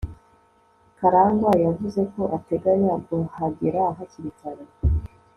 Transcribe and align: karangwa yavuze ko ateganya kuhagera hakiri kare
karangwa 0.99 1.51
yavuze 1.65 2.01
ko 2.13 2.21
ateganya 2.37 2.93
kuhagera 3.05 3.81
hakiri 3.97 4.31
kare 4.39 4.65